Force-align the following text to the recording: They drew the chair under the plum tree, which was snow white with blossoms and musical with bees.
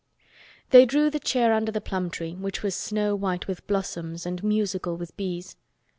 They 0.71 0.87
drew 0.87 1.11
the 1.11 1.19
chair 1.19 1.53
under 1.53 1.71
the 1.71 1.79
plum 1.79 2.09
tree, 2.09 2.33
which 2.33 2.63
was 2.63 2.73
snow 2.73 3.15
white 3.15 3.45
with 3.45 3.67
blossoms 3.67 4.25
and 4.25 4.43
musical 4.43 4.97
with 4.97 5.15
bees. 5.15 5.55